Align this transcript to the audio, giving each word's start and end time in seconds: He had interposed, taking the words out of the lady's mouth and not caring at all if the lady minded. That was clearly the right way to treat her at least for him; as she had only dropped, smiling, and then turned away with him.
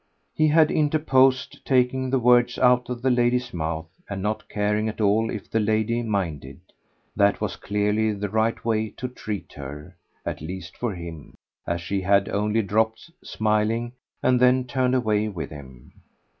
He 0.33 0.47
had 0.47 0.71
interposed, 0.71 1.63
taking 1.63 2.09
the 2.09 2.17
words 2.17 2.57
out 2.57 2.89
of 2.89 3.03
the 3.03 3.11
lady's 3.11 3.53
mouth 3.53 3.85
and 4.09 4.19
not 4.19 4.49
caring 4.49 4.89
at 4.89 4.99
all 4.99 5.29
if 5.29 5.47
the 5.47 5.59
lady 5.59 6.01
minded. 6.01 6.59
That 7.15 7.39
was 7.39 7.55
clearly 7.55 8.11
the 8.11 8.27
right 8.27 8.65
way 8.65 8.89
to 8.97 9.07
treat 9.07 9.53
her 9.53 9.95
at 10.25 10.41
least 10.41 10.75
for 10.75 10.95
him; 10.95 11.35
as 11.67 11.81
she 11.81 12.01
had 12.01 12.29
only 12.29 12.63
dropped, 12.63 13.11
smiling, 13.23 13.91
and 14.23 14.39
then 14.39 14.65
turned 14.65 14.95
away 14.95 15.27
with 15.27 15.51
him. 15.51 15.93